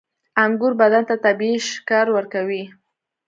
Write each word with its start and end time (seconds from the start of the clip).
•انګور 0.43 0.73
بدن 0.81 1.03
ته 1.09 1.15
طبیعي 1.25 1.57
شکر 1.69 2.05
ورکوي. 2.15 2.63